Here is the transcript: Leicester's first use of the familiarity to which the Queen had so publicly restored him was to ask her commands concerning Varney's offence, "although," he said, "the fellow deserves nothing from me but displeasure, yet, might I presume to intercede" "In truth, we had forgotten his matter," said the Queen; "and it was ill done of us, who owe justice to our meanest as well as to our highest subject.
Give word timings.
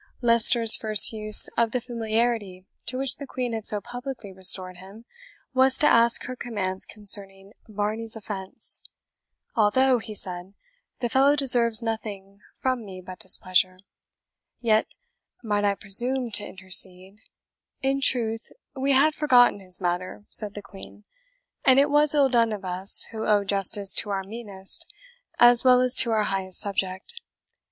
Leicester's 0.19 0.75
first 0.75 1.13
use 1.13 1.47
of 1.55 1.69
the 1.69 1.79
familiarity 1.79 2.65
to 2.87 2.97
which 2.97 3.17
the 3.17 3.27
Queen 3.27 3.53
had 3.53 3.67
so 3.67 3.79
publicly 3.79 4.31
restored 4.33 4.77
him 4.77 5.05
was 5.53 5.77
to 5.77 5.85
ask 5.85 6.23
her 6.23 6.35
commands 6.35 6.87
concerning 6.87 7.53
Varney's 7.67 8.15
offence, 8.15 8.81
"although," 9.55 9.99
he 9.99 10.15
said, 10.15 10.55
"the 11.01 11.07
fellow 11.07 11.35
deserves 11.35 11.83
nothing 11.83 12.39
from 12.59 12.83
me 12.83 12.99
but 12.99 13.19
displeasure, 13.19 13.77
yet, 14.59 14.87
might 15.43 15.65
I 15.65 15.75
presume 15.75 16.31
to 16.31 16.47
intercede" 16.47 17.19
"In 17.83 18.01
truth, 18.01 18.51
we 18.75 18.93
had 18.93 19.13
forgotten 19.13 19.59
his 19.59 19.79
matter," 19.79 20.25
said 20.29 20.55
the 20.55 20.63
Queen; 20.63 21.03
"and 21.63 21.77
it 21.79 21.91
was 21.91 22.15
ill 22.15 22.27
done 22.29 22.51
of 22.51 22.65
us, 22.65 23.03
who 23.11 23.27
owe 23.27 23.43
justice 23.43 23.93
to 23.97 24.09
our 24.09 24.23
meanest 24.23 24.91
as 25.37 25.63
well 25.63 25.79
as 25.79 25.95
to 25.97 26.09
our 26.11 26.23
highest 26.23 26.59
subject. 26.59 27.21